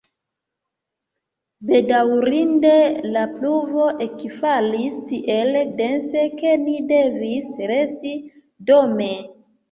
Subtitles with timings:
[1.69, 2.71] Bedaŭrinde
[3.15, 8.15] la pluvo ekfalis tiel dense, ke ni devis resti
[8.71, 9.11] dome.